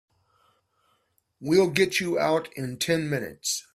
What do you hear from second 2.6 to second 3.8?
ten minutes.